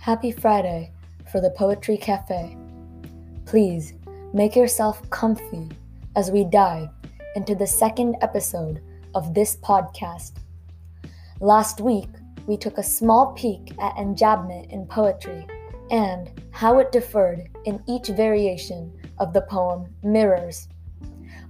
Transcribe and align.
Happy 0.00 0.32
Friday 0.32 0.92
for 1.30 1.42
the 1.42 1.50
Poetry 1.50 1.98
Cafe. 1.98 2.56
Please 3.44 3.92
make 4.32 4.56
yourself 4.56 5.08
comfy 5.10 5.68
as 6.16 6.30
we 6.30 6.44
dive 6.44 6.88
into 7.36 7.54
the 7.54 7.66
second 7.66 8.16
episode 8.22 8.80
of 9.14 9.34
this 9.34 9.56
podcast. 9.56 10.38
Last 11.40 11.82
week, 11.82 12.08
we 12.46 12.56
took 12.56 12.78
a 12.78 12.82
small 12.82 13.34
peek 13.34 13.72
at 13.78 13.94
enjambment 13.96 14.70
in 14.70 14.86
poetry 14.86 15.46
and 15.90 16.30
how 16.50 16.78
it 16.78 16.92
differed 16.92 17.50
in 17.66 17.82
each 17.86 18.06
variation 18.06 18.90
of 19.18 19.34
the 19.34 19.42
poem 19.42 19.94
Mirrors. 20.02 20.66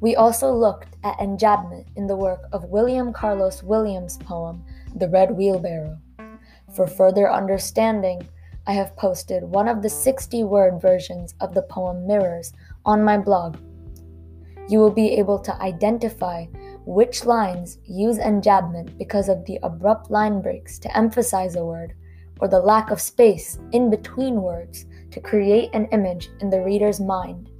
We 0.00 0.16
also 0.16 0.52
looked 0.52 0.96
at 1.04 1.18
enjambment 1.18 1.86
in 1.94 2.08
the 2.08 2.16
work 2.16 2.48
of 2.52 2.64
William 2.64 3.12
Carlos 3.12 3.62
Williams' 3.62 4.18
poem 4.18 4.64
The 4.96 5.08
Red 5.08 5.30
Wheelbarrow. 5.30 5.96
For 6.74 6.88
further 6.88 7.30
understanding, 7.30 8.26
I 8.70 8.74
have 8.74 8.94
posted 8.94 9.42
one 9.42 9.66
of 9.66 9.82
the 9.82 9.90
60 9.90 10.44
word 10.44 10.80
versions 10.80 11.34
of 11.40 11.54
the 11.54 11.62
poem 11.62 12.06
Mirrors 12.06 12.52
on 12.84 13.02
my 13.02 13.18
blog. 13.18 13.56
You 14.68 14.78
will 14.78 14.92
be 14.92 15.10
able 15.14 15.40
to 15.40 15.60
identify 15.60 16.44
which 16.86 17.26
lines 17.26 17.78
use 17.82 18.18
enjambment 18.18 18.96
because 18.96 19.28
of 19.28 19.44
the 19.44 19.58
abrupt 19.64 20.08
line 20.12 20.40
breaks 20.40 20.78
to 20.78 20.96
emphasize 20.96 21.56
a 21.56 21.64
word 21.64 21.94
or 22.38 22.46
the 22.46 22.60
lack 22.60 22.92
of 22.92 23.00
space 23.00 23.58
in 23.72 23.90
between 23.90 24.40
words 24.40 24.86
to 25.10 25.20
create 25.20 25.70
an 25.72 25.86
image 25.86 26.30
in 26.38 26.48
the 26.48 26.62
reader's 26.62 27.00
mind. 27.00 27.50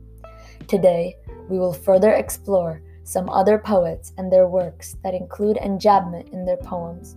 Today, 0.68 1.16
we 1.48 1.58
will 1.58 1.72
further 1.72 2.12
explore 2.12 2.82
some 3.02 3.28
other 3.30 3.58
poets 3.58 4.12
and 4.16 4.30
their 4.30 4.46
works 4.46 4.94
that 5.02 5.14
include 5.14 5.56
enjambment 5.56 6.32
in 6.32 6.44
their 6.44 6.58
poems. 6.58 7.16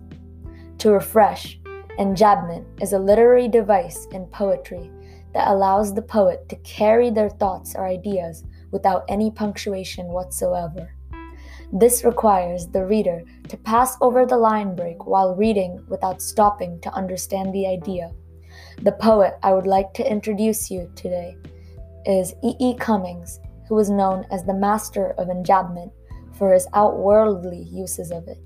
To 0.78 0.90
refresh, 0.90 1.60
Enjambment 1.98 2.64
is 2.82 2.92
a 2.92 2.98
literary 2.98 3.46
device 3.46 4.08
in 4.10 4.26
poetry 4.26 4.90
that 5.32 5.46
allows 5.46 5.94
the 5.94 6.02
poet 6.02 6.48
to 6.48 6.56
carry 6.56 7.08
their 7.08 7.30
thoughts 7.30 7.76
or 7.76 7.86
ideas 7.86 8.42
without 8.72 9.04
any 9.08 9.30
punctuation 9.30 10.06
whatsoever. 10.08 10.92
This 11.72 12.04
requires 12.04 12.66
the 12.66 12.84
reader 12.84 13.22
to 13.48 13.56
pass 13.56 13.96
over 14.00 14.26
the 14.26 14.36
line 14.36 14.74
break 14.74 15.06
while 15.06 15.36
reading 15.36 15.84
without 15.88 16.20
stopping 16.20 16.80
to 16.80 16.92
understand 16.92 17.52
the 17.52 17.68
idea. 17.68 18.10
The 18.82 18.92
poet 18.92 19.34
I 19.44 19.52
would 19.52 19.68
like 19.68 19.94
to 19.94 20.10
introduce 20.10 20.72
you 20.72 20.90
today 20.96 21.36
is 22.06 22.34
E. 22.42 22.54
E. 22.58 22.74
Cummings, 22.74 23.38
who 23.68 23.78
is 23.78 23.88
known 23.88 24.26
as 24.32 24.44
the 24.44 24.54
master 24.54 25.12
of 25.12 25.28
enjambment 25.28 25.92
for 26.32 26.52
his 26.52 26.66
outworldly 26.74 27.68
uses 27.70 28.10
of 28.10 28.26
it. 28.26 28.38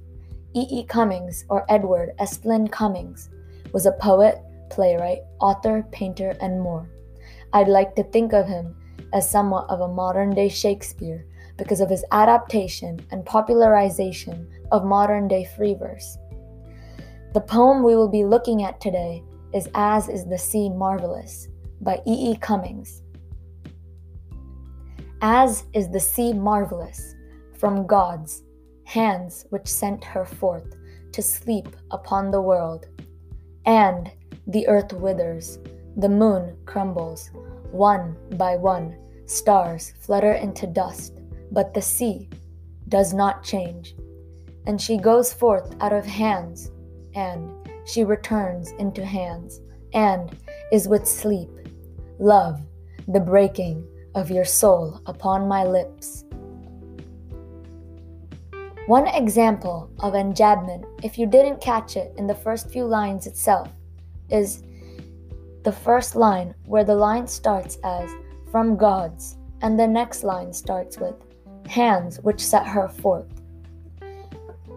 E. 0.55 0.67
E. 0.71 0.85
Cummings, 0.85 1.47
or 1.49 1.65
Edward 1.71 2.13
Estlin 2.21 2.71
Cummings, 2.71 3.31
was 3.73 3.87
a 3.87 3.93
poet, 3.93 4.41
playwright, 4.71 5.21
author, 5.41 5.87
painter, 5.93 6.35
and 6.41 6.61
more. 6.61 6.89
I'd 7.53 7.69
like 7.69 7.95
to 7.97 8.05
think 8.05 8.33
of 8.33 8.47
him 8.47 8.77
as 9.13 9.31
somewhat 9.31 9.69
of 9.69 9.81
a 9.81 9.89
modern 9.89 10.31
day 10.31 10.49
Shakespeare 10.49 11.27
because 11.57 11.81
of 11.81 11.91
his 11.91 12.05
adaptation 12.13 13.01
and 13.11 13.25
popularization 13.25 14.49
of 14.71 14.85
modern 14.85 15.29
day 15.29 15.45
free 15.57 15.75
verse. 15.75 16.19
The 17.35 17.41
poem 17.41 17.83
we 17.83 17.97
will 17.97 18.09
be 18.09 18.25
looking 18.25 18.63
at 18.63 18.81
today 18.81 19.23
is 19.53 19.69
As 19.75 20.09
is 20.09 20.27
the 20.27 20.39
Sea 20.39 20.69
Marvelous 20.69 21.49
by 21.81 22.01
E. 22.07 22.33
E. 22.33 22.37
Cummings. 22.37 23.03
As 25.21 25.65
is 25.73 25.91
the 25.91 26.01
sea 26.01 26.33
marvelous 26.33 27.17
from 27.59 27.87
God's 27.87 28.45
hands 28.85 29.47
which 29.51 29.67
sent 29.67 30.05
her 30.05 30.25
forth 30.25 30.77
to 31.13 31.23
sleep 31.23 31.69
upon 31.91 32.31
the 32.31 32.41
world 32.41 32.87
and 33.69 34.11
the 34.47 34.67
earth 34.67 34.95
withers, 34.95 35.59
the 35.99 36.09
moon 36.09 36.57
crumbles, 36.65 37.31
one 37.71 38.17
by 38.39 38.57
one, 38.57 38.97
stars 39.27 39.93
flutter 40.01 40.33
into 40.33 40.67
dust, 40.67 41.21
but 41.53 41.75
the 41.75 41.83
sea 41.83 42.31
does 42.89 43.13
not 43.13 43.45
change. 43.45 43.95
And 44.67 44.81
she 44.81 44.97
goes 44.97 45.35
forth 45.35 45.77
out 45.83 45.93
of 45.93 46.07
hands, 46.07 46.71
and 47.15 47.51
she 47.85 48.05
returns 48.05 48.71
into 48.79 49.05
hands, 49.05 49.61
and 49.93 50.35
is 50.73 50.89
with 50.89 51.07
sleep. 51.07 51.51
Love, 52.19 52.59
the 53.07 53.21
breaking 53.21 53.87
of 54.15 54.31
your 54.31 54.47
soul 54.47 54.99
upon 55.05 55.47
my 55.47 55.65
lips. 55.65 56.25
One 58.89 59.07
example 59.07 59.91
of 60.01 60.15
enjambment, 60.15 60.87
if 61.03 61.19
you 61.19 61.27
didn't 61.27 61.61
catch 61.61 61.95
it 61.99 62.15
in 62.17 62.27
the 62.27 62.35
first 62.35 62.71
few 62.71 62.87
lines 62.87 63.27
itself, 63.27 63.69
is 64.31 64.63
the 65.63 65.73
first 65.73 66.17
line 66.17 66.55
where 66.65 66.85
the 66.85 66.95
line 66.95 67.27
starts 67.27 67.77
as 67.85 68.11
from 68.51 68.79
God's, 68.79 69.37
and 69.61 69.79
the 69.79 69.87
next 69.87 70.25
line 70.25 70.55
starts 70.55 70.97
with 70.97 71.15
hands 71.67 72.19
which 72.21 72.41
set 72.41 72.67
her 72.67 72.89
forth, 72.89 73.29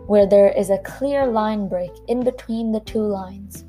where 0.08 0.28
there 0.28 0.52
is 0.52 0.72
a 0.72 0.80
clear 0.80 1.26
line 1.26 1.70
break 1.70 1.92
in 2.10 2.22
between 2.22 2.74
the 2.74 2.82
two 2.82 3.00
lines. 3.00 3.64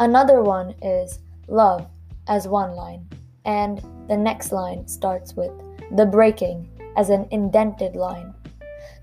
Another 0.00 0.40
one 0.40 0.74
is 0.80 1.18
love 1.46 1.86
as 2.26 2.48
one 2.48 2.70
line, 2.70 3.06
and 3.44 3.82
the 4.08 4.16
next 4.16 4.50
line 4.50 4.88
starts 4.88 5.34
with 5.34 5.52
the 5.94 6.06
breaking 6.06 6.70
as 6.96 7.10
an 7.10 7.28
indented 7.32 7.96
line. 7.96 8.32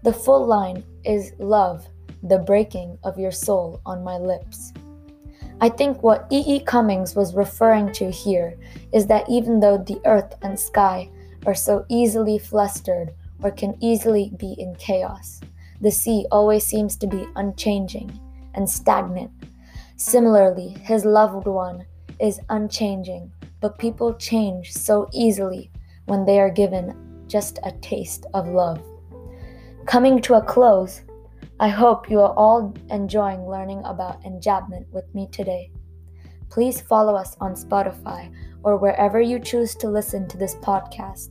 The 0.03 0.13
full 0.13 0.45
line 0.45 0.83
is 1.03 1.33
love, 1.39 1.87
the 2.23 2.39
breaking 2.39 2.97
of 3.03 3.19
your 3.19 3.31
soul 3.31 3.81
on 3.85 4.03
my 4.03 4.17
lips. 4.17 4.73
I 5.61 5.69
think 5.69 6.03
what 6.03 6.27
E. 6.31 6.43
E. 6.45 6.59
Cummings 6.59 7.15
was 7.15 7.33
referring 7.33 7.93
to 7.93 8.11
here 8.11 8.57
is 8.91 9.07
that 9.07 9.29
even 9.29 9.59
though 9.59 9.77
the 9.77 10.01
earth 10.05 10.35
and 10.41 10.59
sky 10.59 11.09
are 11.45 11.55
so 11.55 11.85
easily 11.87 12.37
flustered 12.37 13.13
or 13.41 13.51
can 13.51 13.77
easily 13.79 14.31
be 14.37 14.55
in 14.57 14.75
chaos, 14.75 15.39
the 15.81 15.91
sea 15.91 16.25
always 16.31 16.65
seems 16.65 16.97
to 16.97 17.07
be 17.07 17.25
unchanging 17.35 18.19
and 18.53 18.69
stagnant. 18.69 19.31
Similarly, 19.97 20.75
his 20.81 21.05
loved 21.05 21.47
one 21.47 21.85
is 22.19 22.39
unchanging, 22.49 23.31
but 23.61 23.77
people 23.77 24.13
change 24.15 24.73
so 24.73 25.09
easily 25.13 25.71
when 26.05 26.25
they 26.25 26.39
are 26.39 26.49
given 26.49 27.25
just 27.27 27.59
a 27.63 27.71
taste 27.81 28.25
of 28.33 28.47
love. 28.47 28.81
Coming 29.85 30.19
to 30.23 30.33
a 30.33 30.41
close, 30.41 31.03
I 31.59 31.69
hope 31.69 32.09
you 32.09 32.19
are 32.19 32.33
all 32.33 32.73
enjoying 32.89 33.47
learning 33.47 33.83
about 33.85 34.23
enjambment 34.23 34.87
with 34.91 35.05
me 35.13 35.27
today. 35.31 35.71
Please 36.49 36.81
follow 36.81 37.15
us 37.15 37.37
on 37.39 37.53
Spotify 37.53 38.33
or 38.63 38.77
wherever 38.77 39.21
you 39.21 39.39
choose 39.39 39.75
to 39.75 39.87
listen 39.87 40.27
to 40.27 40.37
this 40.37 40.55
podcast, 40.55 41.29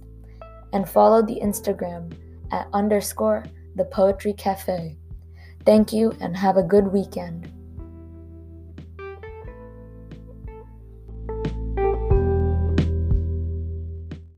and 0.73 0.89
follow 0.89 1.21
the 1.21 1.41
Instagram 1.43 2.17
at 2.53 2.69
underscore 2.73 3.45
the 3.75 3.87
Poetry 3.87 4.33
Cafe. 4.33 4.97
Thank 5.67 5.93
you 5.93 6.13
and 6.21 6.37
have 6.37 6.57
a 6.57 6.63
good 6.63 6.87
weekend. 6.87 7.51